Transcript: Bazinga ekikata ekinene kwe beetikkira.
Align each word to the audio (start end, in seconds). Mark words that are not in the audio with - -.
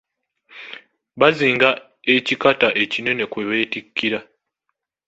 Bazinga 1.19 1.69
ekikata 2.15 2.67
ekinene 2.83 3.23
kwe 3.31 3.41
beetikkira. 3.49 4.19